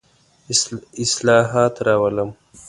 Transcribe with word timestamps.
اصلاحات 1.03 1.75
راولم. 1.87 2.29